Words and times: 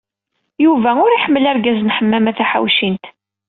Yuba 0.63 0.91
ur 1.03 1.09
iḥemmel 1.13 1.45
argaz 1.51 1.79
n 1.81 1.93
Ḥemmama 1.97 2.31
Taḥawcint. 2.37 3.05